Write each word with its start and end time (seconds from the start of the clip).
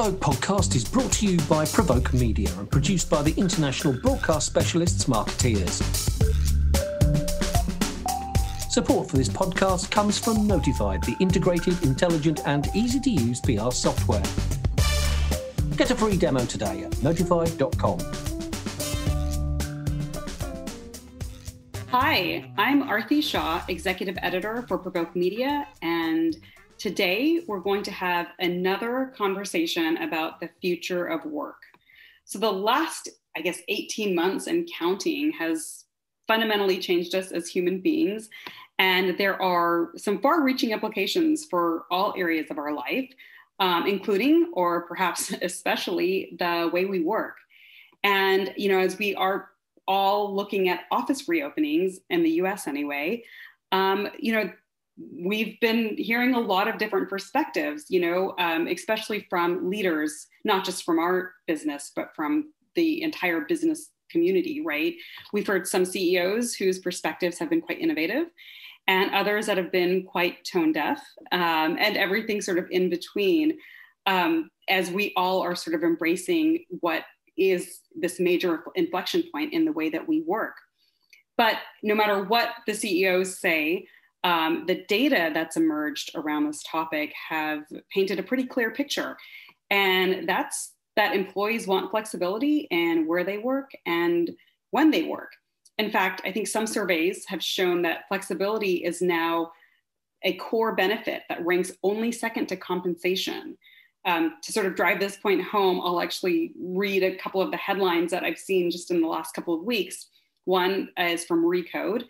Provoke 0.00 0.38
podcast 0.38 0.74
is 0.76 0.82
brought 0.82 1.12
to 1.12 1.26
you 1.26 1.36
by 1.40 1.66
Provoke 1.66 2.14
Media 2.14 2.48
and 2.56 2.70
produced 2.70 3.10
by 3.10 3.20
the 3.20 3.34
international 3.34 3.92
broadcast 3.92 4.46
specialists 4.46 5.06
Markettiers. 5.06 5.74
Support 8.70 9.10
for 9.10 9.18
this 9.18 9.28
podcast 9.28 9.90
comes 9.90 10.18
from 10.18 10.46
Notified, 10.46 11.04
the 11.04 11.14
integrated, 11.20 11.82
intelligent, 11.82 12.40
and 12.46 12.70
easy 12.74 12.98
to 12.98 13.10
use 13.10 13.42
PR 13.42 13.70
software. 13.70 14.22
Get 15.76 15.90
a 15.90 15.94
free 15.94 16.16
demo 16.16 16.46
today 16.46 16.84
at 16.84 16.92
notified.com. 16.92 17.98
Hi, 21.88 22.50
I'm 22.56 22.84
Aarti 22.84 23.22
Shah, 23.22 23.66
Executive 23.68 24.16
Editor 24.22 24.64
for 24.66 24.78
Provoke 24.78 25.14
Media, 25.14 25.68
and 25.82 26.38
Today, 26.80 27.42
we're 27.46 27.60
going 27.60 27.82
to 27.82 27.90
have 27.90 28.28
another 28.38 29.12
conversation 29.14 29.98
about 29.98 30.40
the 30.40 30.48
future 30.62 31.04
of 31.04 31.22
work. 31.26 31.60
So, 32.24 32.38
the 32.38 32.50
last, 32.50 33.10
I 33.36 33.42
guess, 33.42 33.60
18 33.68 34.14
months 34.14 34.46
and 34.46 34.66
counting 34.78 35.30
has 35.32 35.84
fundamentally 36.26 36.78
changed 36.78 37.14
us 37.14 37.32
as 37.32 37.50
human 37.50 37.80
beings. 37.80 38.30
And 38.78 39.18
there 39.18 39.40
are 39.42 39.90
some 39.98 40.22
far 40.22 40.42
reaching 40.42 40.70
implications 40.70 41.44
for 41.44 41.84
all 41.90 42.14
areas 42.16 42.50
of 42.50 42.56
our 42.56 42.72
life, 42.72 43.10
um, 43.58 43.86
including, 43.86 44.50
or 44.54 44.86
perhaps 44.86 45.34
especially, 45.42 46.34
the 46.38 46.70
way 46.72 46.86
we 46.86 47.00
work. 47.00 47.36
And, 48.04 48.54
you 48.56 48.72
know, 48.72 48.78
as 48.78 48.96
we 48.96 49.14
are 49.16 49.50
all 49.86 50.34
looking 50.34 50.70
at 50.70 50.84
office 50.90 51.28
reopenings 51.28 51.98
in 52.08 52.22
the 52.22 52.30
US 52.42 52.66
anyway, 52.66 53.24
um, 53.70 54.08
you 54.18 54.32
know, 54.32 54.50
we've 55.12 55.58
been 55.60 55.96
hearing 55.96 56.34
a 56.34 56.40
lot 56.40 56.68
of 56.68 56.78
different 56.78 57.08
perspectives, 57.08 57.86
you 57.88 58.00
know, 58.00 58.34
um, 58.38 58.66
especially 58.66 59.26
from 59.30 59.70
leaders, 59.70 60.26
not 60.44 60.64
just 60.64 60.84
from 60.84 60.98
our 60.98 61.32
business, 61.46 61.92
but 61.94 62.10
from 62.14 62.52
the 62.74 63.02
entire 63.02 63.42
business 63.42 63.90
community, 64.10 64.60
right? 64.60 64.94
We've 65.32 65.46
heard 65.46 65.66
some 65.66 65.84
CEOs 65.84 66.54
whose 66.54 66.80
perspectives 66.80 67.38
have 67.38 67.50
been 67.50 67.60
quite 67.60 67.80
innovative 67.80 68.26
and 68.88 69.14
others 69.14 69.46
that 69.46 69.56
have 69.56 69.70
been 69.70 70.04
quite 70.04 70.44
tone 70.44 70.72
deaf 70.72 71.00
um, 71.32 71.76
and 71.78 71.96
everything 71.96 72.40
sort 72.40 72.58
of 72.58 72.66
in 72.70 72.90
between 72.90 73.56
um, 74.06 74.50
as 74.68 74.90
we 74.90 75.12
all 75.16 75.40
are 75.40 75.54
sort 75.54 75.76
of 75.76 75.82
embracing 75.82 76.64
what 76.80 77.04
is 77.36 77.80
this 77.94 78.18
major 78.18 78.64
inflection 78.74 79.22
point 79.32 79.52
in 79.52 79.64
the 79.64 79.72
way 79.72 79.90
that 79.90 80.06
we 80.06 80.22
work. 80.26 80.54
But 81.36 81.56
no 81.82 81.94
matter 81.94 82.24
what 82.24 82.50
the 82.66 82.74
CEOs 82.74 83.38
say, 83.38 83.86
um, 84.24 84.64
the 84.66 84.84
data 84.88 85.30
that's 85.32 85.56
emerged 85.56 86.12
around 86.14 86.46
this 86.46 86.62
topic 86.62 87.12
have 87.28 87.62
painted 87.92 88.18
a 88.18 88.22
pretty 88.22 88.44
clear 88.44 88.70
picture. 88.70 89.16
And 89.70 90.28
that's 90.28 90.72
that 90.96 91.14
employees 91.14 91.66
want 91.66 91.90
flexibility 91.90 92.68
and 92.70 93.06
where 93.06 93.24
they 93.24 93.38
work 93.38 93.70
and 93.86 94.30
when 94.70 94.90
they 94.90 95.04
work. 95.04 95.32
In 95.78 95.90
fact, 95.90 96.20
I 96.24 96.32
think 96.32 96.46
some 96.46 96.66
surveys 96.66 97.24
have 97.28 97.42
shown 97.42 97.82
that 97.82 98.06
flexibility 98.08 98.84
is 98.84 99.00
now 99.00 99.52
a 100.22 100.34
core 100.34 100.74
benefit 100.74 101.22
that 101.28 101.44
ranks 101.46 101.72
only 101.82 102.12
second 102.12 102.46
to 102.48 102.56
compensation. 102.56 103.56
Um, 104.04 104.36
to 104.42 104.52
sort 104.52 104.66
of 104.66 104.74
drive 104.74 105.00
this 105.00 105.16
point 105.16 105.42
home, 105.42 105.80
I'll 105.82 106.00
actually 106.00 106.52
read 106.58 107.02
a 107.02 107.16
couple 107.16 107.40
of 107.40 107.50
the 107.50 107.56
headlines 107.56 108.10
that 108.10 108.24
I've 108.24 108.38
seen 108.38 108.70
just 108.70 108.90
in 108.90 109.00
the 109.00 109.08
last 109.08 109.34
couple 109.34 109.54
of 109.54 109.62
weeks. 109.62 110.08
One 110.44 110.90
is 110.98 111.24
from 111.24 111.44
Recode, 111.44 112.04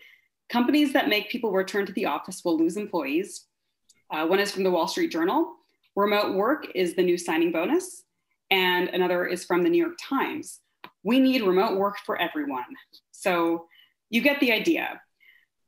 Companies 0.51 0.91
that 0.91 1.07
make 1.07 1.29
people 1.29 1.53
return 1.53 1.85
to 1.85 1.93
the 1.93 2.05
office 2.05 2.43
will 2.43 2.57
lose 2.57 2.75
employees. 2.75 3.45
Uh, 4.11 4.27
one 4.27 4.39
is 4.39 4.51
from 4.51 4.63
the 4.63 4.71
Wall 4.71 4.85
Street 4.85 5.09
Journal. 5.09 5.55
Remote 5.95 6.35
work 6.35 6.67
is 6.75 6.93
the 6.93 7.03
new 7.03 7.17
signing 7.17 7.53
bonus. 7.53 8.03
And 8.49 8.89
another 8.89 9.25
is 9.25 9.45
from 9.45 9.63
the 9.63 9.69
New 9.69 9.81
York 9.81 9.97
Times. 9.97 10.59
We 11.03 11.21
need 11.21 11.43
remote 11.43 11.77
work 11.77 11.99
for 12.05 12.19
everyone. 12.19 12.65
So 13.11 13.67
you 14.09 14.19
get 14.19 14.41
the 14.41 14.51
idea. 14.51 14.99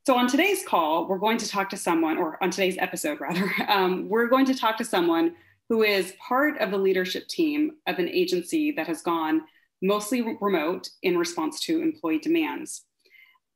So 0.06 0.18
on 0.18 0.28
today's 0.28 0.66
call, 0.68 1.08
we're 1.08 1.18
going 1.18 1.38
to 1.38 1.48
talk 1.48 1.70
to 1.70 1.78
someone, 1.78 2.18
or 2.18 2.44
on 2.44 2.52
today's 2.52 2.78
episode 2.78 3.22
rather, 3.22 3.50
um, 3.70 4.10
we're 4.10 4.28
going 4.28 4.46
to 4.48 4.54
talk 4.54 4.78
to 4.80 4.86
someone 4.86 5.36
who 5.70 5.84
is 5.84 6.14
part 6.20 6.58
of 6.60 6.72
the 6.72 6.78
leadership 6.78 7.30
team 7.30 7.72
of 7.88 8.00
an 8.00 8.10
agency 8.10 8.74
that 8.74 8.88
has 8.88 9.02
gone 9.02 9.44
mostly 9.82 10.38
remote 10.42 10.90
in 11.04 11.18
response 11.18 11.62
to 11.62 11.82
employee 11.82 12.20
demands. 12.20 12.84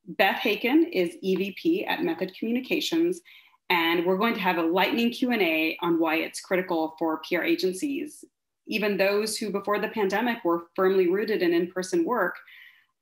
Beth 0.08 0.40
Haiken 0.40 0.90
is 0.90 1.18
EVP 1.22 1.86
at 1.86 2.02
Method 2.02 2.34
Communications, 2.34 3.20
and 3.70 4.06
we're 4.06 4.18
going 4.18 4.34
to 4.36 4.40
have 4.40 4.58
a 4.58 4.62
lightning 4.62 5.12
Q&A 5.12 5.78
on 5.82 6.00
why 6.00 6.16
it's 6.16 6.40
critical 6.40 6.96
for 6.98 7.22
PR 7.28 7.42
agencies, 7.42 8.24
even 8.68 8.96
those 8.96 9.38
who 9.38 9.52
before 9.52 9.80
the 9.80 9.90
pandemic 9.90 10.46
were 10.46 10.68
firmly 10.78 11.10
rooted 11.10 11.42
in 11.42 11.54
in-person 11.54 12.06
work, 12.06 12.38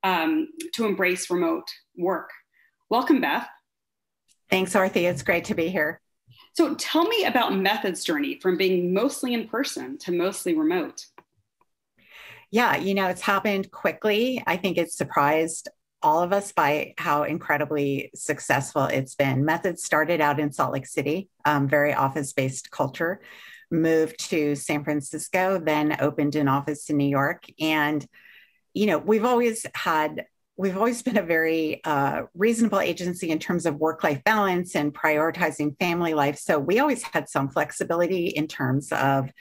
um, 0.04 0.48
to 0.74 0.86
embrace 0.86 1.30
remote 1.30 1.70
work. 1.96 2.32
Welcome, 2.90 3.22
Beth. 3.22 3.48
Thanks, 4.50 4.74
Aarti. 4.74 5.04
It's 5.04 5.22
great 5.22 5.46
to 5.46 5.56
be 5.56 5.70
here. 5.70 6.02
So 6.54 6.74
tell 6.74 7.04
me 7.08 7.26
about 7.26 7.56
Method's 7.56 8.04
journey 8.04 8.40
from 8.40 8.58
being 8.58 8.94
mostly 8.94 9.36
in 9.36 9.48
person 9.48 10.00
to 10.00 10.12
mostly 10.12 10.56
remote. 10.56 11.06
Yeah, 12.50 12.78
you 12.78 12.96
know, 12.96 13.08
it's 13.10 13.22
happened 13.22 13.70
quickly. 13.70 14.42
I 14.48 14.58
think 14.58 14.78
it 14.78 14.92
surprised 14.92 15.70
all 16.06 16.22
of 16.22 16.32
us 16.32 16.52
by 16.52 16.94
how 17.00 17.24
incredibly 17.24 18.12
successful 18.14 18.84
it's 18.86 19.16
been. 19.16 19.44
Method 19.44 19.80
started 19.80 20.22
out 20.22 20.40
in 20.40 20.52
Salt 20.52 20.72
Lake 20.72 20.86
City, 20.86 21.30
um, 21.46 21.68
very 21.68 21.96
office 21.96 22.32
based 22.32 22.70
culture, 22.70 23.22
moved 23.72 24.30
to 24.30 24.54
San 24.54 24.84
Francisco, 24.84 25.60
then 25.60 25.98
opened 26.00 26.36
an 26.36 26.48
office 26.48 26.92
in 26.92 26.98
New 26.98 27.10
York. 27.10 27.46
And, 27.60 28.06
you 28.76 28.86
know, 28.86 29.00
we've 29.00 29.26
always 29.26 29.66
had 29.74 30.26
we've 30.58 30.78
always 30.78 31.02
been 31.02 31.18
a 31.18 31.24
very 31.24 31.84
uh, 31.84 32.22
reasonable 32.36 32.80
agency 32.80 33.32
in 33.32 33.40
terms 33.40 33.66
of 33.66 33.76
work 33.76 34.04
life 34.04 34.24
balance 34.24 34.76
and 34.76 34.94
prioritizing 34.94 35.78
family 35.80 36.14
life. 36.14 36.38
So 36.38 36.60
we 36.60 36.78
always 36.78 37.02
had 37.02 37.28
some 37.28 37.50
flexibility 37.50 38.28
in 38.28 38.48
terms 38.48 38.92
of 38.92 39.32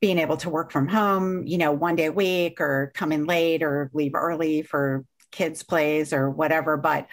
being 0.00 0.18
able 0.18 0.38
to 0.38 0.48
work 0.48 0.72
from 0.72 0.88
home, 0.88 1.46
you 1.46 1.58
know, 1.58 1.72
one 1.72 1.96
day 1.96 2.06
a 2.06 2.12
week 2.12 2.62
or 2.62 2.92
come 2.94 3.12
in 3.12 3.26
late 3.26 3.62
or 3.62 3.90
leave 3.92 4.14
early 4.14 4.62
for 4.62 5.04
kids 5.30 5.62
plays 5.62 6.12
or 6.12 6.30
whatever 6.30 6.76
but 6.76 7.06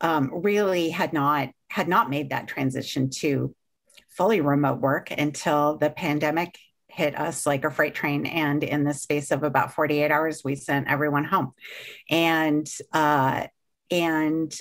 um, 0.00 0.30
really 0.42 0.90
had 0.90 1.12
not 1.12 1.50
had 1.68 1.88
not 1.88 2.10
made 2.10 2.30
that 2.30 2.48
transition 2.48 3.10
to 3.10 3.54
fully 4.08 4.40
remote 4.40 4.80
work 4.80 5.10
until 5.10 5.76
the 5.76 5.90
pandemic 5.90 6.56
hit 6.88 7.18
us 7.18 7.46
like 7.46 7.64
a 7.64 7.70
freight 7.70 7.94
train. 7.94 8.26
And 8.26 8.62
in 8.62 8.84
the 8.84 8.94
space 8.94 9.30
of 9.30 9.42
about 9.42 9.74
48 9.74 10.10
hours 10.10 10.42
we 10.44 10.56
sent 10.56 10.88
everyone 10.88 11.24
home. 11.24 11.52
And 12.08 12.68
uh, 12.92 13.46
and 13.90 14.54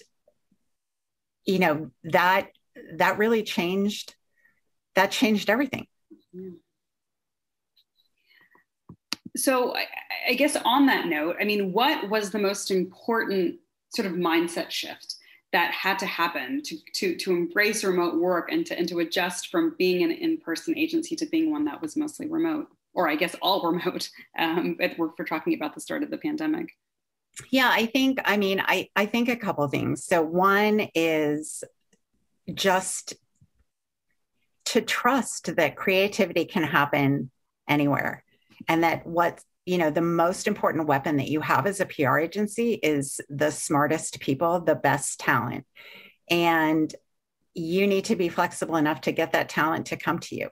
you 1.46 1.59
know 1.59 1.91
that 2.03 2.50
that 2.96 3.18
really 3.18 3.44
changed 3.44 4.16
that 4.96 5.12
changed 5.12 5.50
everything. 5.50 5.88
So 9.36 9.74
I, 10.29 10.34
guess 10.34 10.56
on 10.63 10.85
that 10.85 11.07
note, 11.07 11.35
I 11.40 11.44
mean, 11.44 11.73
what 11.73 12.09
was 12.09 12.31
the 12.31 12.40
most 12.40 12.72
important 12.72 13.56
sort 13.90 14.06
of 14.06 14.13
mindset 14.13 14.69
shift 14.69 15.16
that 15.51 15.72
had 15.72 15.97
to 16.00 16.06
happen 16.06 16.62
to, 16.63 16.78
to, 16.94 17.16
to 17.16 17.31
embrace 17.31 17.84
remote 17.84 18.16
work 18.19 18.51
and 18.51 18.66
to, 18.67 18.78
and 18.78 18.88
to 18.88 19.00
adjust 19.00 19.47
from 19.47 19.75
being 19.78 20.03
an 20.03 20.12
in-person 20.12 20.78
agency 20.78 21.16
to 21.16 21.25
being 21.25 21.51
one 21.51 21.66
that 21.66 21.81
was 21.81 21.97
mostly 21.97 22.28
remote, 22.28 22.67
or 22.94 23.09
I 23.09 23.16
guess 23.16 23.35
all 23.41 23.62
remote, 23.72 24.09
um, 24.38 24.78
if 24.79 24.97
we're, 24.97 25.09
we're 25.17 25.25
talking 25.25 25.56
about 25.56 25.73
the 25.73 25.81
start 25.81 26.03
of 26.03 26.12
the 26.12 26.17
pandemic? 26.17 26.69
Yeah, 27.51 27.69
I 27.72 27.88
think, 27.88 28.19
I 28.25 28.38
mean, 28.38 28.61
I, 28.63 28.90
I 28.96 29.06
think 29.06 29.29
a 29.29 29.35
couple 29.35 29.67
things. 29.67 30.03
So 30.03 30.22
one 30.22 30.88
is 30.94 31.63
just 32.53 33.16
to 34.66 34.81
trust 34.81 35.56
that 35.56 35.75
creativity 35.75 36.46
can 36.46 36.63
happen 36.63 37.32
anywhere 37.67 38.23
and 38.67 38.84
that 38.84 39.05
what 39.05 39.41
you 39.70 39.78
know 39.78 39.92
the 39.92 40.02
most 40.02 40.48
important 40.48 40.88
weapon 40.88 41.18
that 41.18 41.30
you 41.30 41.42
have 41.42 41.68
as 41.68 41.80
a 41.80 41.86
pr 41.86 42.18
agency 42.18 42.74
is 42.74 43.22
the 43.30 43.52
smartest 43.52 44.20
people 44.20 44.62
the 44.62 44.74
best 44.74 45.20
talent. 45.20 45.66
And 46.28 46.94
you 47.54 47.86
need 47.86 48.06
to 48.06 48.16
be 48.16 48.30
flexible 48.30 48.78
enough 48.78 49.02
to 49.02 49.12
get 49.12 49.34
that 49.34 49.50
talent 49.50 49.88
to 49.88 49.98
come 49.98 50.20
to 50.20 50.36
you. 50.36 50.50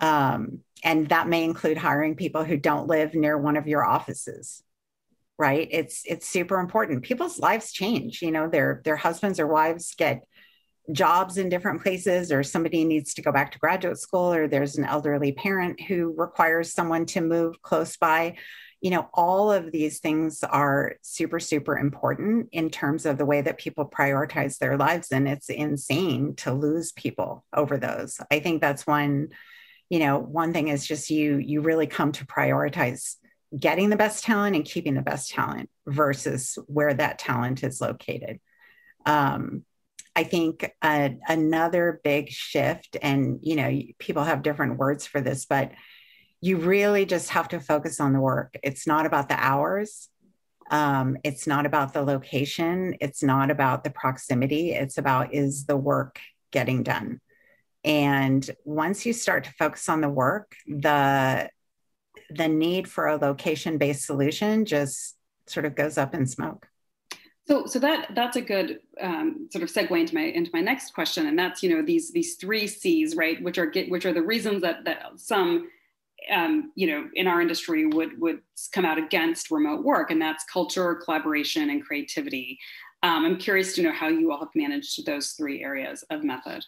Um, 0.00 0.60
and 0.82 1.08
that 1.10 1.28
may 1.28 1.44
include 1.44 1.76
hiring 1.76 2.16
people 2.16 2.42
who 2.42 2.56
don't 2.56 2.88
live 2.88 3.14
near 3.14 3.38
one 3.38 3.56
of 3.56 3.68
your 3.68 3.84
offices 3.84 4.62
right? 5.38 5.68
It's 5.70 6.02
it's 6.04 6.28
super 6.28 6.60
important. 6.60 7.02
People's 7.02 7.38
lives 7.38 7.72
change 7.72 8.20
you 8.20 8.32
know 8.32 8.48
their 8.48 8.82
their 8.84 8.96
husbands 8.96 9.40
or 9.40 9.46
wives 9.46 9.94
get 9.96 10.26
jobs 10.92 11.36
in 11.36 11.48
different 11.48 11.82
places 11.82 12.32
or 12.32 12.42
somebody 12.42 12.84
needs 12.84 13.14
to 13.14 13.22
go 13.22 13.32
back 13.32 13.52
to 13.52 13.58
graduate 13.58 13.98
school 13.98 14.32
or 14.32 14.48
there's 14.48 14.76
an 14.76 14.84
elderly 14.84 15.32
parent 15.32 15.80
who 15.80 16.14
requires 16.16 16.72
someone 16.72 17.06
to 17.06 17.20
move 17.20 17.60
close 17.62 17.96
by 17.96 18.36
you 18.80 18.90
know 18.90 19.08
all 19.12 19.52
of 19.52 19.72
these 19.72 20.00
things 20.00 20.42
are 20.42 20.94
super 21.02 21.38
super 21.38 21.76
important 21.76 22.48
in 22.52 22.70
terms 22.70 23.04
of 23.04 23.18
the 23.18 23.26
way 23.26 23.42
that 23.42 23.58
people 23.58 23.84
prioritize 23.86 24.58
their 24.58 24.78
lives 24.78 25.12
and 25.12 25.28
it's 25.28 25.50
insane 25.50 26.34
to 26.34 26.52
lose 26.52 26.92
people 26.92 27.44
over 27.54 27.76
those 27.76 28.18
i 28.30 28.40
think 28.40 28.60
that's 28.60 28.86
one 28.86 29.28
you 29.90 29.98
know, 29.98 30.18
one 30.18 30.52
thing 30.52 30.68
is 30.68 30.86
just 30.86 31.10
you 31.10 31.36
you 31.36 31.60
really 31.60 31.88
come 31.88 32.12
to 32.12 32.24
prioritize 32.24 33.16
getting 33.58 33.90
the 33.90 33.96
best 33.96 34.22
talent 34.22 34.54
and 34.54 34.64
keeping 34.64 34.94
the 34.94 35.02
best 35.02 35.32
talent 35.32 35.68
versus 35.86 36.56
where 36.66 36.94
that 36.94 37.18
talent 37.18 37.64
is 37.64 37.80
located. 37.80 38.38
Um, 39.04 39.64
I 40.16 40.24
think 40.24 40.70
uh, 40.82 41.10
another 41.28 42.00
big 42.02 42.30
shift, 42.30 42.96
and 43.00 43.38
you 43.42 43.56
know, 43.56 43.80
people 43.98 44.24
have 44.24 44.42
different 44.42 44.78
words 44.78 45.06
for 45.06 45.20
this, 45.20 45.46
but 45.46 45.72
you 46.40 46.56
really 46.56 47.04
just 47.04 47.30
have 47.30 47.48
to 47.48 47.60
focus 47.60 48.00
on 48.00 48.12
the 48.12 48.20
work. 48.20 48.54
It's 48.62 48.86
not 48.86 49.06
about 49.06 49.28
the 49.28 49.36
hours. 49.38 50.08
Um, 50.70 51.16
it's 51.24 51.46
not 51.46 51.66
about 51.66 51.92
the 51.92 52.02
location. 52.02 52.96
It's 53.00 53.22
not 53.22 53.50
about 53.50 53.84
the 53.84 53.90
proximity. 53.90 54.72
It's 54.72 54.98
about 54.98 55.34
is 55.34 55.66
the 55.66 55.76
work 55.76 56.20
getting 56.50 56.82
done? 56.82 57.20
And 57.84 58.48
once 58.64 59.06
you 59.06 59.12
start 59.12 59.44
to 59.44 59.52
focus 59.58 59.88
on 59.88 60.00
the 60.00 60.08
work, 60.08 60.54
the 60.66 61.50
the 62.28 62.48
need 62.48 62.88
for 62.88 63.08
a 63.08 63.16
location 63.16 63.76
based 63.78 64.04
solution 64.04 64.64
just 64.64 65.16
sort 65.46 65.66
of 65.66 65.74
goes 65.74 65.98
up 65.98 66.14
in 66.14 66.26
smoke. 66.26 66.69
So, 67.50 67.66
so 67.66 67.80
that 67.80 68.14
that's 68.14 68.36
a 68.36 68.40
good 68.40 68.78
um, 69.00 69.48
sort 69.50 69.64
of 69.64 69.70
segue 69.70 69.98
into 69.98 70.14
my 70.14 70.20
into 70.20 70.52
my 70.52 70.60
next 70.60 70.94
question, 70.94 71.26
and 71.26 71.36
that's 71.36 71.64
you 71.64 71.74
know 71.74 71.82
these 71.82 72.12
these 72.12 72.36
three 72.36 72.68
C's, 72.68 73.16
right? 73.16 73.42
Which 73.42 73.58
are 73.58 73.66
get, 73.66 73.90
which 73.90 74.06
are 74.06 74.12
the 74.12 74.22
reasons 74.22 74.62
that 74.62 74.84
that 74.84 75.02
some 75.16 75.68
um, 76.32 76.70
you 76.76 76.86
know 76.86 77.08
in 77.14 77.26
our 77.26 77.40
industry 77.40 77.86
would 77.86 78.20
would 78.20 78.42
come 78.72 78.84
out 78.84 78.98
against 78.98 79.50
remote 79.50 79.82
work, 79.84 80.12
and 80.12 80.22
that's 80.22 80.44
culture, 80.44 80.94
collaboration, 80.94 81.70
and 81.70 81.84
creativity. 81.84 82.56
Um, 83.02 83.24
I'm 83.24 83.36
curious 83.36 83.74
to 83.74 83.82
know 83.82 83.92
how 83.92 84.06
you 84.06 84.30
all 84.30 84.38
have 84.38 84.54
managed 84.54 85.04
those 85.04 85.32
three 85.32 85.60
areas 85.64 86.04
of 86.08 86.22
method. 86.22 86.64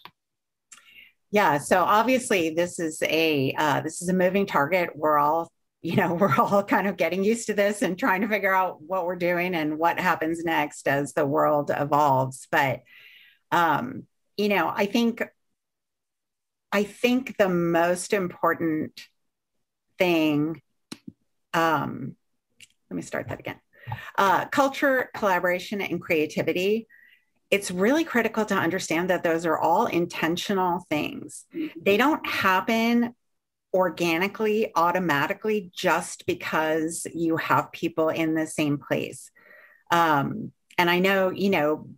Yeah, 1.31 1.59
so 1.59 1.85
obviously 1.85 2.51
this 2.51 2.81
is 2.81 3.01
a 3.05 3.55
uh, 3.57 3.83
this 3.83 4.03
is 4.03 4.09
a 4.09 4.15
moving 4.15 4.47
target. 4.47 4.91
We're 4.97 5.19
all 5.19 5.53
you 5.83 5.97
know 5.97 6.15
we're 6.21 6.35
all 6.37 6.63
kind 6.63 6.87
of 6.87 6.97
getting 6.97 7.23
used 7.23 7.47
to 7.47 7.55
this 7.55 7.83
and 7.83 7.99
trying 7.99 8.23
to 8.23 8.29
figure 8.29 8.55
out 8.55 8.81
what 8.83 9.05
we're 9.05 9.17
doing 9.17 9.55
and 9.55 9.79
what 9.79 9.99
happens 10.01 10.45
next 10.45 10.89
as 10.89 11.13
the 11.13 11.27
world 11.27 11.71
evolves 11.77 12.47
but 12.51 12.83
um 13.51 14.05
you 14.37 14.49
know 14.49 14.73
i 14.75 14.87
think 14.87 15.23
i 16.71 16.83
think 16.83 17.37
the 17.37 17.49
most 17.49 18.13
important 18.13 19.09
thing 19.99 20.63
um 21.53 22.17
let 22.91 22.97
me 22.97 23.03
start 23.03 23.29
that 23.29 23.41
again 23.41 23.61
uh, 24.17 24.47
culture 24.47 25.11
collaboration 25.13 25.81
and 25.81 26.01
creativity 26.01 26.87
it's 27.51 27.71
really 27.71 28.03
critical 28.03 28.47
to 28.47 28.55
understand 28.55 29.11
that 29.11 29.23
those 29.23 29.45
are 29.45 29.59
all 29.59 29.85
intentional 29.85 30.87
things. 30.89 31.45
Mm-hmm. 31.55 31.81
They 31.83 31.99
don't 31.99 32.27
happen 32.27 33.15
organically, 33.75 34.73
automatically, 34.75 35.71
just 35.75 36.27
because 36.27 37.07
you 37.15 37.37
have 37.37 37.73
people 37.73 38.09
in 38.09 38.35
the 38.35 38.47
same 38.47 38.79
place. 38.79 39.31
Um, 39.91 40.53
and 40.79 40.91
I 40.91 40.99
know, 40.99 41.31
you 41.31 41.51
know, 41.51 41.89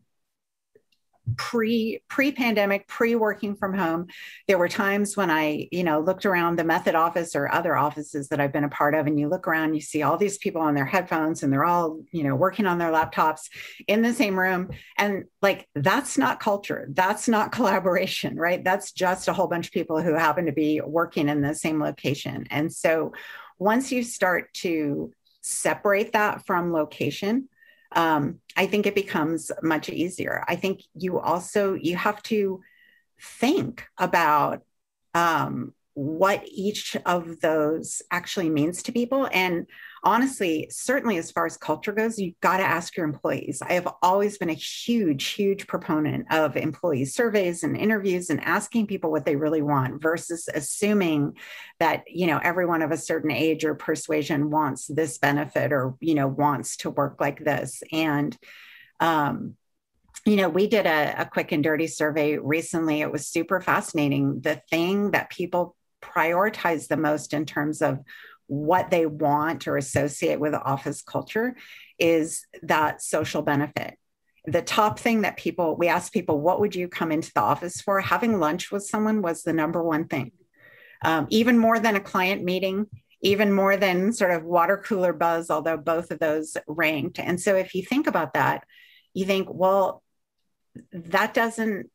pre 1.36 2.02
pre 2.08 2.32
pandemic 2.32 2.86
pre 2.86 3.14
working 3.14 3.56
from 3.56 3.74
home 3.74 4.06
there 4.46 4.58
were 4.58 4.68
times 4.68 5.16
when 5.16 5.30
i 5.30 5.66
you 5.72 5.82
know 5.82 6.00
looked 6.00 6.26
around 6.26 6.56
the 6.56 6.64
method 6.64 6.94
office 6.94 7.34
or 7.34 7.50
other 7.50 7.76
offices 7.76 8.28
that 8.28 8.40
i've 8.40 8.52
been 8.52 8.64
a 8.64 8.68
part 8.68 8.94
of 8.94 9.06
and 9.06 9.18
you 9.18 9.28
look 9.28 9.48
around 9.48 9.74
you 9.74 9.80
see 9.80 10.02
all 10.02 10.16
these 10.16 10.38
people 10.38 10.60
on 10.60 10.74
their 10.74 10.84
headphones 10.84 11.42
and 11.42 11.52
they're 11.52 11.64
all 11.64 12.00
you 12.12 12.22
know 12.22 12.34
working 12.34 12.66
on 12.66 12.78
their 12.78 12.92
laptops 12.92 13.48
in 13.88 14.02
the 14.02 14.12
same 14.12 14.38
room. 14.38 14.70
And 14.98 15.24
like 15.42 15.68
that's 15.74 16.16
not 16.16 16.40
culture. 16.40 16.88
That's 16.90 17.28
not 17.28 17.52
collaboration 17.58 18.36
right? 18.36 18.62
That's 18.62 18.92
just 18.92 19.28
a 19.28 19.32
whole 19.32 19.48
bunch 19.48 19.66
of 19.66 19.72
people 19.72 20.00
who 20.00 20.14
happen 20.14 20.46
to 20.46 20.52
be 20.52 20.80
working 20.80 21.28
in 21.28 21.40
the 21.40 21.54
same 21.54 21.80
location. 21.80 22.46
And 22.50 22.72
so 22.72 23.12
once 23.58 23.92
you 23.92 24.02
start 24.02 24.52
to 24.54 25.12
separate 25.40 26.12
that 26.12 26.46
from 26.46 26.72
location 26.72 27.48
um, 27.94 28.40
I 28.56 28.66
think 28.66 28.86
it 28.86 28.94
becomes 28.94 29.50
much 29.62 29.88
easier. 29.88 30.44
I 30.48 30.56
think 30.56 30.80
you 30.94 31.18
also 31.18 31.74
you 31.74 31.96
have 31.96 32.22
to 32.24 32.60
think 33.20 33.86
about 33.98 34.62
um, 35.14 35.74
what 35.94 36.42
each 36.46 36.96
of 37.06 37.40
those 37.40 38.02
actually 38.10 38.50
means 38.50 38.82
to 38.82 38.92
people. 38.92 39.28
And 39.32 39.66
honestly, 40.04 40.68
certainly 40.70 41.16
as 41.16 41.30
far 41.30 41.46
as 41.46 41.56
culture 41.56 41.92
goes, 41.92 42.18
you've 42.18 42.38
got 42.40 42.58
to 42.58 42.62
ask 42.62 42.96
your 42.96 43.06
employees. 43.06 43.62
I 43.62 43.72
have 43.72 43.88
always 44.02 44.38
been 44.38 44.50
a 44.50 44.54
huge, 44.54 45.24
huge 45.24 45.66
proponent 45.66 46.26
of 46.32 46.56
employee 46.56 47.06
surveys 47.06 47.62
and 47.62 47.76
interviews 47.76 48.30
and 48.30 48.42
asking 48.44 48.86
people 48.86 49.10
what 49.10 49.24
they 49.24 49.36
really 49.36 49.62
want 49.62 50.00
versus 50.00 50.48
assuming 50.54 51.36
that, 51.80 52.04
you 52.06 52.26
know, 52.26 52.38
everyone 52.42 52.82
of 52.82 52.92
a 52.92 52.96
certain 52.96 53.30
age 53.30 53.64
or 53.64 53.74
persuasion 53.74 54.50
wants 54.50 54.86
this 54.86 55.18
benefit 55.18 55.72
or, 55.72 55.94
you 56.00 56.14
know, 56.14 56.28
wants 56.28 56.76
to 56.78 56.90
work 56.90 57.20
like 57.20 57.42
this. 57.42 57.82
And 57.92 58.36
um, 59.00 59.56
you 60.24 60.36
know, 60.36 60.48
we 60.48 60.68
did 60.68 60.86
a, 60.86 61.22
a, 61.22 61.26
quick 61.26 61.52
and 61.52 61.62
dirty 61.62 61.86
survey 61.86 62.38
recently. 62.38 63.02
It 63.02 63.12
was 63.12 63.26
super 63.26 63.60
fascinating. 63.60 64.40
The 64.40 64.62
thing 64.70 65.10
that 65.10 65.28
people 65.28 65.76
prioritize 66.00 66.88
the 66.88 66.96
most 66.96 67.34
in 67.34 67.44
terms 67.44 67.82
of 67.82 67.98
what 68.46 68.90
they 68.90 69.06
want 69.06 69.66
or 69.66 69.76
associate 69.76 70.40
with 70.40 70.54
office 70.54 71.02
culture 71.02 71.56
is 71.98 72.46
that 72.62 73.02
social 73.02 73.42
benefit. 73.42 73.98
The 74.46 74.62
top 74.62 74.98
thing 74.98 75.22
that 75.22 75.36
people, 75.36 75.76
we 75.76 75.88
asked 75.88 76.12
people, 76.12 76.40
what 76.40 76.60
would 76.60 76.74
you 76.74 76.88
come 76.88 77.10
into 77.10 77.32
the 77.34 77.40
office 77.40 77.80
for? 77.80 78.00
Having 78.00 78.38
lunch 78.38 78.70
with 78.70 78.84
someone 78.84 79.22
was 79.22 79.42
the 79.42 79.54
number 79.54 79.82
one 79.82 80.06
thing. 80.06 80.32
Um, 81.02 81.26
even 81.30 81.58
more 81.58 81.78
than 81.78 81.96
a 81.96 82.00
client 82.00 82.44
meeting, 82.44 82.86
even 83.22 83.52
more 83.52 83.76
than 83.76 84.12
sort 84.12 84.30
of 84.30 84.44
water 84.44 84.76
cooler 84.76 85.14
buzz, 85.14 85.50
although 85.50 85.78
both 85.78 86.10
of 86.10 86.18
those 86.18 86.56
ranked. 86.66 87.18
And 87.18 87.40
so 87.40 87.56
if 87.56 87.74
you 87.74 87.82
think 87.82 88.06
about 88.06 88.34
that, 88.34 88.64
you 89.14 89.24
think, 89.24 89.48
well, 89.50 90.02
that 90.92 91.32
doesn't 91.32 91.90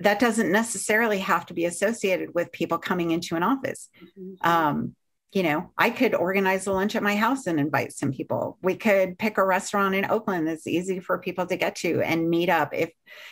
that 0.00 0.18
doesn't 0.18 0.50
necessarily 0.50 1.18
have 1.18 1.44
to 1.44 1.52
be 1.52 1.66
associated 1.66 2.34
with 2.34 2.50
people 2.52 2.78
coming 2.78 3.10
into 3.10 3.36
an 3.36 3.42
office. 3.42 3.90
Mm-hmm. 4.02 4.48
Um, 4.48 4.96
you 5.32 5.44
know, 5.44 5.70
I 5.78 5.90
could 5.90 6.14
organize 6.14 6.66
a 6.66 6.72
lunch 6.72 6.96
at 6.96 7.04
my 7.04 7.14
house 7.14 7.46
and 7.46 7.60
invite 7.60 7.92
some 7.92 8.12
people. 8.12 8.58
We 8.62 8.74
could 8.74 9.16
pick 9.16 9.38
a 9.38 9.44
restaurant 9.44 9.94
in 9.94 10.10
Oakland 10.10 10.48
that's 10.48 10.66
easy 10.66 10.98
for 10.98 11.18
people 11.18 11.46
to 11.46 11.56
get 11.56 11.76
to 11.76 12.02
and 12.02 12.28
meet 12.28 12.48
up. 12.48 12.74
If, 12.74 12.90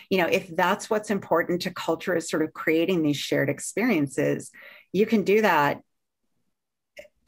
you 0.08 0.18
know, 0.18 0.26
if 0.26 0.54
that's 0.54 0.88
what's 0.88 1.10
important 1.10 1.62
to 1.62 1.72
culture 1.72 2.14
is 2.14 2.30
sort 2.30 2.42
of 2.42 2.52
creating 2.52 3.02
these 3.02 3.16
shared 3.16 3.50
experiences, 3.50 4.52
you 4.92 5.06
can 5.06 5.24
do 5.24 5.42
that 5.42 5.80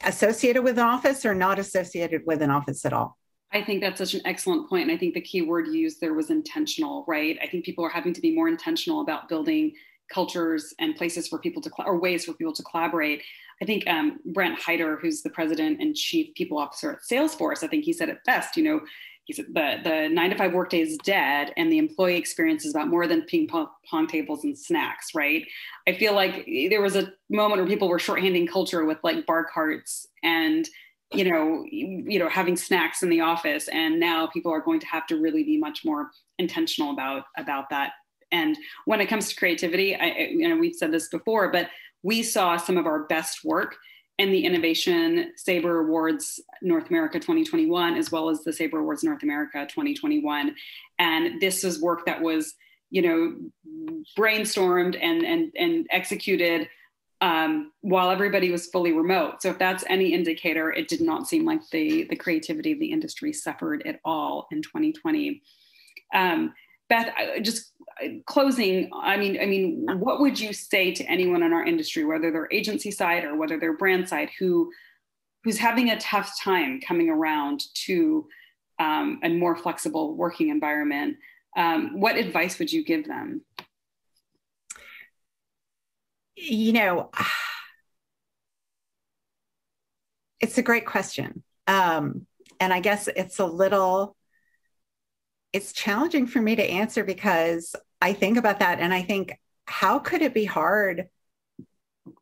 associated 0.03 0.63
with 0.63 0.79
an 0.79 0.85
office 0.85 1.25
or 1.25 1.35
not 1.35 1.59
associated 1.59 2.21
with 2.25 2.41
an 2.41 2.49
office 2.49 2.85
at 2.85 2.93
all. 2.93 3.17
I 3.51 3.61
think 3.61 3.81
that's 3.81 3.97
such 3.97 4.13
an 4.13 4.21
excellent 4.23 4.69
point. 4.69 4.83
And 4.83 4.91
I 4.91 4.97
think 4.97 5.13
the 5.13 5.21
key 5.21 5.41
word 5.41 5.67
used 5.67 5.99
there 5.99 6.13
was 6.13 6.29
intentional, 6.29 7.03
right? 7.09 7.37
I 7.41 7.47
think 7.47 7.65
people 7.65 7.83
are 7.83 7.89
having 7.89 8.13
to 8.13 8.21
be 8.21 8.33
more 8.33 8.47
intentional 8.47 9.01
about 9.01 9.27
building 9.27 9.73
cultures 10.11 10.73
and 10.79 10.95
places 10.95 11.27
for 11.27 11.39
people 11.39 11.61
to, 11.61 11.71
or 11.85 11.99
ways 11.99 12.25
for 12.25 12.33
people 12.33 12.53
to 12.53 12.63
collaborate. 12.63 13.23
I 13.61 13.65
think 13.65 13.87
um, 13.87 14.19
Brent 14.25 14.59
Hyder, 14.59 14.97
who's 14.97 15.21
the 15.21 15.29
president 15.29 15.81
and 15.81 15.95
chief 15.95 16.33
people 16.35 16.57
officer 16.57 16.93
at 16.93 16.99
Salesforce, 17.09 17.63
I 17.63 17.67
think 17.67 17.85
he 17.85 17.93
said 17.93 18.09
it 18.09 18.17
best, 18.25 18.57
you 18.57 18.63
know, 18.63 18.81
he 19.25 19.33
said 19.33 19.45
the, 19.53 19.77
the 19.83 20.09
nine 20.09 20.31
to 20.31 20.35
five 20.35 20.53
workday 20.53 20.81
is 20.81 20.97
dead 20.97 21.53
and 21.55 21.71
the 21.71 21.77
employee 21.77 22.17
experience 22.17 22.65
is 22.65 22.73
about 22.73 22.87
more 22.87 23.07
than 23.07 23.21
ping 23.23 23.47
pong, 23.47 23.67
pong 23.89 24.07
tables 24.07 24.43
and 24.43 24.57
snacks, 24.57 25.13
right? 25.13 25.45
I 25.87 25.93
feel 25.93 26.13
like 26.13 26.45
there 26.69 26.81
was 26.81 26.95
a 26.95 27.13
moment 27.29 27.61
where 27.61 27.69
people 27.69 27.87
were 27.87 27.99
shorthanding 27.99 28.49
culture 28.49 28.83
with 28.83 28.97
like 29.03 29.25
bar 29.25 29.45
carts 29.45 30.07
and 30.23 30.67
you 31.13 31.29
know 31.29 31.65
you 31.69 32.17
know 32.17 32.29
having 32.29 32.55
snacks 32.55 33.03
in 33.03 33.09
the 33.09 33.19
office 33.19 33.67
and 33.67 33.99
now 33.99 34.27
people 34.27 34.51
are 34.51 34.61
going 34.61 34.79
to 34.79 34.87
have 34.87 35.05
to 35.07 35.19
really 35.19 35.43
be 35.43 35.57
much 35.57 35.83
more 35.83 36.09
intentional 36.39 36.91
about 36.91 37.23
about 37.37 37.69
that 37.69 37.91
and 38.31 38.57
when 38.85 39.01
it 39.01 39.07
comes 39.07 39.29
to 39.29 39.35
creativity 39.35 39.95
i 39.95 40.29
you 40.31 40.47
know 40.47 40.57
we've 40.57 40.75
said 40.75 40.91
this 40.91 41.07
before 41.09 41.51
but 41.51 41.69
we 42.03 42.23
saw 42.23 42.57
some 42.57 42.77
of 42.77 42.85
our 42.85 43.03
best 43.03 43.43
work 43.43 43.75
in 44.17 44.31
the 44.31 44.45
innovation 44.45 45.31
sabre 45.35 45.79
awards 45.79 46.39
north 46.61 46.89
america 46.89 47.19
2021 47.19 47.95
as 47.95 48.11
well 48.11 48.29
as 48.29 48.43
the 48.43 48.53
sabre 48.53 48.79
awards 48.79 49.03
north 49.03 49.23
america 49.23 49.65
2021 49.67 50.55
and 50.99 51.41
this 51.41 51.63
was 51.63 51.81
work 51.81 52.05
that 52.05 52.21
was 52.21 52.55
you 52.89 53.01
know 53.01 53.35
brainstormed 54.17 54.97
and 55.01 55.23
and 55.23 55.51
and 55.57 55.87
executed 55.91 56.67
um, 57.21 57.71
while 57.81 58.09
everybody 58.09 58.49
was 58.49 58.67
fully 58.67 58.91
remote. 58.91 59.43
So 59.43 59.49
if 59.51 59.59
that's 59.59 59.83
any 59.87 60.13
indicator, 60.13 60.71
it 60.71 60.87
did 60.87 61.01
not 61.01 61.27
seem 61.27 61.45
like 61.45 61.61
the, 61.69 62.05
the 62.05 62.15
creativity 62.15 62.71
of 62.71 62.79
the 62.79 62.91
industry 62.91 63.31
suffered 63.31 63.83
at 63.85 63.99
all 64.03 64.47
in 64.51 64.63
2020. 64.63 65.41
Um, 66.13 66.53
Beth, 66.89 67.13
just 67.43 67.70
closing. 68.25 68.89
I 68.93 69.17
mean, 69.17 69.39
I 69.41 69.45
mean, 69.45 69.87
what 69.99 70.19
would 70.19 70.39
you 70.39 70.53
say 70.53 70.93
to 70.93 71.03
anyone 71.05 71.43
in 71.43 71.53
our 71.53 71.63
industry, 71.63 72.05
whether 72.05 72.31
they're 72.31 72.49
agency 72.51 72.91
side 72.91 73.23
or 73.23 73.35
whether 73.35 73.59
they're 73.59 73.77
brand 73.77 74.07
side, 74.07 74.29
who 74.39 74.71
who's 75.43 75.57
having 75.57 75.89
a 75.89 75.99
tough 75.99 76.39
time 76.39 76.79
coming 76.81 77.09
around 77.09 77.63
to 77.85 78.27
um, 78.79 79.19
a 79.23 79.29
more 79.29 79.55
flexible 79.55 80.15
working 80.15 80.49
environment? 80.49 81.17
Um, 81.57 81.99
what 81.99 82.15
advice 82.15 82.59
would 82.59 82.71
you 82.71 82.83
give 82.83 83.07
them? 83.07 83.41
you 86.35 86.73
know, 86.73 87.11
It's 90.41 90.57
a 90.57 90.63
great 90.63 90.87
question. 90.87 91.43
Um, 91.67 92.25
and 92.59 92.73
I 92.73 92.79
guess 92.79 93.07
it's 93.07 93.39
a 93.39 93.45
little, 93.45 94.17
it's 95.53 95.71
challenging 95.71 96.25
for 96.25 96.41
me 96.41 96.55
to 96.55 96.63
answer 96.63 97.03
because 97.03 97.75
I 98.01 98.13
think 98.13 98.37
about 98.37 98.59
that 98.59 98.79
and 98.79 98.93
I 98.93 99.03
think, 99.03 99.33
how 99.65 99.99
could 99.99 100.21
it 100.21 100.33
be 100.33 100.45
hard 100.45 101.07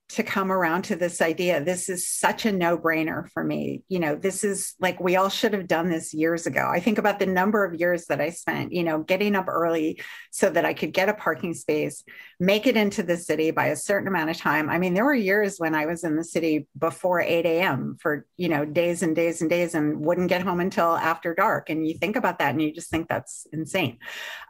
to 0.09 0.23
come 0.23 0.51
around 0.51 0.81
to 0.81 0.95
this 0.95 1.21
idea. 1.21 1.63
This 1.63 1.87
is 1.87 2.09
such 2.09 2.45
a 2.45 2.51
no 2.51 2.79
brainer 2.79 3.29
for 3.29 3.43
me. 3.43 3.83
You 3.89 3.99
know, 3.99 4.15
this 4.15 4.43
is 4.43 4.73
like 4.79 4.99
we 4.99 5.15
all 5.15 5.29
should 5.29 5.53
have 5.53 5.67
done 5.67 5.89
this 5.89 6.15
years 6.15 6.47
ago. 6.47 6.67
I 6.67 6.79
think 6.79 6.97
about 6.97 7.19
the 7.19 7.27
number 7.27 7.63
of 7.63 7.79
years 7.79 8.05
that 8.07 8.19
I 8.19 8.31
spent, 8.31 8.73
you 8.73 8.83
know, 8.83 9.03
getting 9.03 9.35
up 9.35 9.47
early 9.47 10.01
so 10.31 10.49
that 10.49 10.65
I 10.65 10.73
could 10.73 10.93
get 10.93 11.09
a 11.09 11.13
parking 11.13 11.53
space, 11.53 12.03
make 12.39 12.65
it 12.65 12.75
into 12.75 13.03
the 13.03 13.17
city 13.17 13.51
by 13.51 13.67
a 13.67 13.75
certain 13.75 14.07
amount 14.07 14.31
of 14.31 14.37
time. 14.37 14.67
I 14.67 14.79
mean, 14.79 14.95
there 14.95 15.05
were 15.05 15.13
years 15.13 15.59
when 15.59 15.75
I 15.75 15.85
was 15.85 16.03
in 16.03 16.15
the 16.15 16.23
city 16.23 16.67
before 16.75 17.21
8 17.21 17.45
a.m. 17.45 17.97
for, 18.01 18.25
you 18.35 18.49
know, 18.49 18.65
days 18.65 19.03
and 19.03 19.15
days 19.15 19.41
and 19.41 19.49
days 19.49 19.75
and 19.75 20.03
wouldn't 20.03 20.29
get 20.29 20.41
home 20.41 20.59
until 20.59 20.97
after 20.97 21.35
dark. 21.35 21.69
And 21.69 21.87
you 21.87 21.93
think 21.93 22.15
about 22.15 22.39
that 22.39 22.49
and 22.49 22.61
you 22.61 22.73
just 22.73 22.89
think 22.89 23.09
that's 23.09 23.45
insane. 23.53 23.99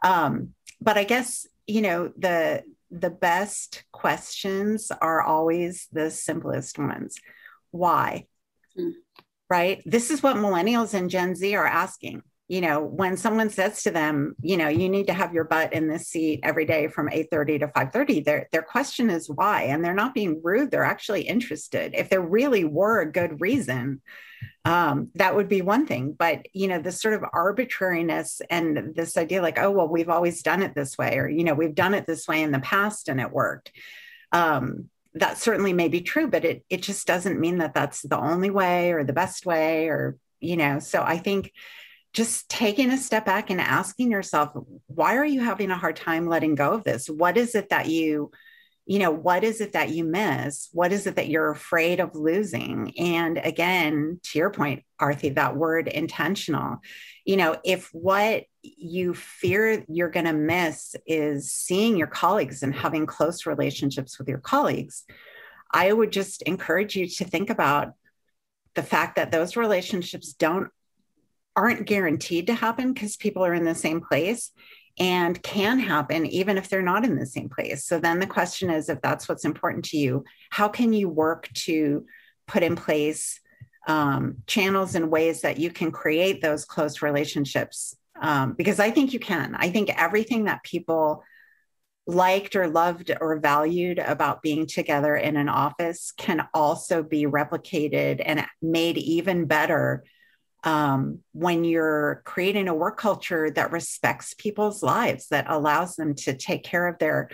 Um, 0.02 0.54
but 0.80 0.96
I 0.96 1.04
guess, 1.04 1.46
you 1.66 1.82
know, 1.82 2.12
the, 2.16 2.62
the 2.90 3.10
best 3.10 3.84
questions 3.92 4.90
are 5.00 5.22
always 5.22 5.86
the 5.92 6.10
simplest 6.10 6.78
ones. 6.78 7.16
Why? 7.70 8.26
Mm. 8.78 8.92
Right? 9.48 9.82
This 9.84 10.10
is 10.10 10.22
what 10.22 10.36
millennials 10.36 10.94
and 10.94 11.10
Gen 11.10 11.34
Z 11.34 11.54
are 11.54 11.66
asking. 11.66 12.22
You 12.50 12.60
know, 12.60 12.82
when 12.82 13.16
someone 13.16 13.48
says 13.48 13.84
to 13.84 13.92
them, 13.92 14.34
you 14.42 14.56
know, 14.56 14.66
you 14.66 14.88
need 14.88 15.06
to 15.06 15.12
have 15.12 15.32
your 15.32 15.44
butt 15.44 15.72
in 15.72 15.86
this 15.86 16.08
seat 16.08 16.40
every 16.42 16.64
day 16.64 16.88
from 16.88 17.08
8:30 17.08 17.60
to 17.60 17.68
5:30, 17.68 18.24
their 18.24 18.48
their 18.50 18.62
question 18.62 19.08
is 19.08 19.30
why? 19.30 19.62
And 19.62 19.84
they're 19.84 19.94
not 19.94 20.14
being 20.14 20.40
rude, 20.42 20.72
they're 20.72 20.82
actually 20.82 21.22
interested. 21.22 21.94
If 21.94 22.08
there 22.08 22.20
really 22.20 22.64
were 22.64 23.02
a 23.02 23.12
good 23.12 23.40
reason, 23.40 24.00
um, 24.64 25.12
that 25.14 25.36
would 25.36 25.48
be 25.48 25.62
one 25.62 25.86
thing. 25.86 26.10
But 26.10 26.46
you 26.52 26.66
know, 26.66 26.80
this 26.80 27.00
sort 27.00 27.14
of 27.14 27.22
arbitrariness 27.32 28.42
and 28.50 28.96
this 28.96 29.16
idea, 29.16 29.42
like, 29.42 29.60
oh 29.60 29.70
well, 29.70 29.88
we've 29.88 30.10
always 30.10 30.42
done 30.42 30.64
it 30.64 30.74
this 30.74 30.98
way, 30.98 31.18
or 31.18 31.28
you 31.28 31.44
know, 31.44 31.54
we've 31.54 31.76
done 31.76 31.94
it 31.94 32.04
this 32.08 32.26
way 32.26 32.42
in 32.42 32.50
the 32.50 32.58
past 32.58 33.08
and 33.08 33.20
it 33.20 33.30
worked. 33.30 33.70
Um, 34.32 34.90
that 35.14 35.38
certainly 35.38 35.72
may 35.72 35.86
be 35.86 36.00
true, 36.00 36.26
but 36.26 36.44
it 36.44 36.64
it 36.68 36.82
just 36.82 37.06
doesn't 37.06 37.38
mean 37.38 37.58
that 37.58 37.74
that's 37.74 38.02
the 38.02 38.18
only 38.18 38.50
way 38.50 38.90
or 38.90 39.04
the 39.04 39.12
best 39.12 39.46
way, 39.46 39.86
or 39.86 40.16
you 40.40 40.56
know. 40.56 40.80
So 40.80 41.00
I 41.00 41.18
think 41.18 41.52
just 42.12 42.48
taking 42.48 42.90
a 42.90 42.98
step 42.98 43.24
back 43.24 43.50
and 43.50 43.60
asking 43.60 44.10
yourself, 44.10 44.50
why 44.86 45.16
are 45.16 45.24
you 45.24 45.40
having 45.40 45.70
a 45.70 45.78
hard 45.78 45.96
time 45.96 46.26
letting 46.26 46.54
go 46.54 46.72
of 46.72 46.84
this? 46.84 47.08
What 47.08 47.36
is 47.36 47.54
it 47.54 47.68
that 47.68 47.88
you 47.88 48.30
you 48.90 48.98
know, 48.98 49.12
what 49.12 49.44
is 49.44 49.60
it 49.60 49.74
that 49.74 49.90
you 49.90 50.02
miss? 50.02 50.68
What 50.72 50.90
is 50.90 51.06
it 51.06 51.14
that 51.14 51.28
you're 51.28 51.52
afraid 51.52 52.00
of 52.00 52.16
losing? 52.16 52.92
And 52.98 53.38
again, 53.38 54.18
to 54.24 54.38
your 54.40 54.50
point, 54.50 54.82
Aarti, 55.00 55.32
that 55.36 55.54
word 55.54 55.86
intentional, 55.86 56.78
you 57.24 57.36
know, 57.36 57.56
if 57.62 57.90
what 57.92 58.46
you 58.62 59.14
fear 59.14 59.84
you're 59.88 60.10
going 60.10 60.26
to 60.26 60.32
miss 60.32 60.96
is 61.06 61.52
seeing 61.52 61.96
your 61.96 62.08
colleagues 62.08 62.64
and 62.64 62.74
having 62.74 63.06
close 63.06 63.46
relationships 63.46 64.18
with 64.18 64.28
your 64.28 64.38
colleagues, 64.38 65.04
I 65.72 65.92
would 65.92 66.10
just 66.10 66.42
encourage 66.42 66.96
you 66.96 67.06
to 67.06 67.24
think 67.24 67.48
about 67.48 67.92
the 68.74 68.82
fact 68.82 69.14
that 69.14 69.30
those 69.30 69.56
relationships 69.56 70.32
don't 70.32 70.70
aren't 71.56 71.86
guaranteed 71.86 72.46
to 72.46 72.54
happen 72.54 72.92
because 72.92 73.16
people 73.16 73.44
are 73.44 73.54
in 73.54 73.64
the 73.64 73.74
same 73.74 74.00
place 74.00 74.52
and 74.98 75.42
can 75.42 75.78
happen 75.78 76.26
even 76.26 76.58
if 76.58 76.68
they're 76.68 76.82
not 76.82 77.04
in 77.04 77.16
the 77.16 77.26
same 77.26 77.48
place. 77.48 77.84
So 77.84 77.98
then 77.98 78.20
the 78.20 78.26
question 78.26 78.70
is 78.70 78.88
if 78.88 79.00
that's 79.00 79.28
what's 79.28 79.44
important 79.44 79.84
to 79.86 79.96
you, 79.96 80.24
how 80.50 80.68
can 80.68 80.92
you 80.92 81.08
work 81.08 81.48
to 81.54 82.04
put 82.46 82.62
in 82.62 82.76
place 82.76 83.40
um, 83.88 84.38
channels 84.46 84.94
and 84.94 85.10
ways 85.10 85.40
that 85.40 85.58
you 85.58 85.70
can 85.70 85.90
create 85.90 86.42
those 86.42 86.64
close 86.64 87.02
relationships? 87.02 87.96
Um, 88.20 88.52
because 88.52 88.78
I 88.78 88.90
think 88.90 89.12
you 89.12 89.20
can. 89.20 89.54
I 89.54 89.70
think 89.70 89.90
everything 89.96 90.44
that 90.44 90.62
people 90.62 91.24
liked 92.06 92.56
or 92.56 92.68
loved 92.68 93.10
or 93.20 93.38
valued 93.38 93.98
about 93.98 94.42
being 94.42 94.66
together 94.66 95.16
in 95.16 95.36
an 95.36 95.48
office 95.48 96.12
can 96.16 96.46
also 96.52 97.02
be 97.02 97.24
replicated 97.24 98.20
and 98.24 98.44
made 98.60 98.98
even 98.98 99.46
better 99.46 100.04
um, 100.64 101.20
when 101.32 101.64
you're 101.64 102.22
creating 102.24 102.68
a 102.68 102.74
work 102.74 102.98
culture 102.98 103.50
that 103.50 103.72
respects 103.72 104.34
people's 104.34 104.82
lives, 104.82 105.28
that 105.28 105.46
allows 105.48 105.96
them 105.96 106.14
to 106.16 106.36
take 106.36 106.64
care 106.64 106.86
of 106.86 106.98
their 106.98 107.30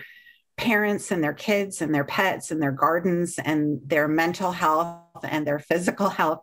parents 0.55 1.11
and 1.11 1.23
their 1.23 1.33
kids 1.33 1.81
and 1.81 1.93
their 1.93 2.03
pets 2.03 2.51
and 2.51 2.61
their 2.61 2.71
gardens 2.71 3.37
and 3.37 3.79
their 3.85 4.07
mental 4.07 4.51
health 4.51 5.03
and 5.23 5.45
their 5.45 5.59
physical 5.59 6.09
health. 6.09 6.39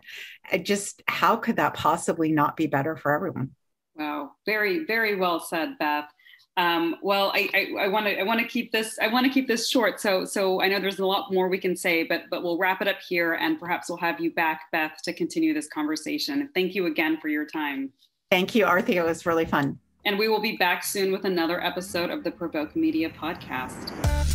Just 0.62 1.02
how 1.08 1.36
could 1.36 1.56
that 1.56 1.74
possibly 1.74 2.30
not 2.32 2.56
be 2.56 2.66
better 2.66 2.96
for 2.96 3.12
everyone? 3.12 3.50
Wow, 3.96 4.32
very, 4.46 4.84
very 4.84 5.16
well 5.16 5.40
said, 5.40 5.78
Beth. 5.78 6.08
Um, 6.56 6.96
well, 7.02 7.32
I 7.34 7.88
want 7.88 8.06
to 8.06 8.18
I 8.18 8.22
want 8.22 8.40
to 8.40 8.46
keep 8.46 8.70
this 8.70 8.98
I 9.00 9.08
want 9.08 9.26
to 9.26 9.32
keep 9.32 9.48
this 9.48 9.68
short. 9.68 10.00
So 10.00 10.24
so 10.24 10.62
I 10.62 10.68
know 10.68 10.78
there's 10.78 11.00
a 11.00 11.06
lot 11.06 11.32
more 11.32 11.48
we 11.48 11.58
can 11.58 11.76
say, 11.76 12.04
but 12.04 12.22
but 12.30 12.42
we'll 12.42 12.58
wrap 12.58 12.80
it 12.80 12.88
up 12.88 13.00
here, 13.00 13.34
and 13.34 13.58
perhaps 13.58 13.88
we'll 13.88 13.98
have 13.98 14.20
you 14.20 14.32
back, 14.32 14.70
Beth, 14.70 15.00
to 15.02 15.12
continue 15.12 15.52
this 15.52 15.66
conversation. 15.66 16.48
Thank 16.54 16.74
you 16.74 16.86
again 16.86 17.18
for 17.20 17.28
your 17.28 17.44
time. 17.44 17.92
Thank 18.30 18.54
you, 18.54 18.66
Aarti. 18.66 18.94
It 18.94 19.04
was 19.04 19.26
really 19.26 19.46
fun. 19.46 19.78
And 20.04 20.18
we 20.18 20.28
will 20.28 20.40
be 20.40 20.56
back 20.56 20.84
soon 20.84 21.10
with 21.12 21.24
another 21.24 21.64
episode 21.64 22.10
of 22.10 22.24
the 22.24 22.30
Provoke 22.30 22.76
Media 22.76 23.10
podcast. 23.10 24.33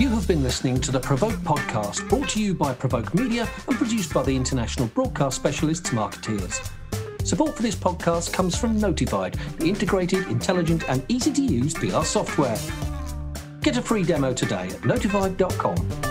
You 0.00 0.08
have 0.08 0.26
been 0.26 0.42
listening 0.42 0.80
to 0.80 0.90
the 0.90 0.98
Provoke 0.98 1.34
podcast, 1.40 2.08
brought 2.08 2.30
to 2.30 2.42
you 2.42 2.54
by 2.54 2.72
Provoke 2.72 3.12
Media 3.14 3.46
and 3.68 3.76
produced 3.76 4.14
by 4.14 4.22
the 4.22 4.34
international 4.34 4.88
broadcast 4.88 5.36
specialists 5.36 5.92
Markettiers. 5.92 6.58
Support 7.22 7.54
for 7.54 7.62
this 7.62 7.74
podcast 7.74 8.32
comes 8.32 8.56
from 8.56 8.80
Notified, 8.80 9.34
the 9.58 9.68
integrated, 9.68 10.26
intelligent, 10.28 10.88
and 10.88 11.04
easy 11.08 11.30
to 11.30 11.42
use 11.42 11.74
PR 11.74 12.02
software. 12.02 12.56
Get 13.60 13.76
a 13.76 13.82
free 13.82 14.02
demo 14.02 14.32
today 14.32 14.68
at 14.68 14.80
notified.com. 14.80 16.09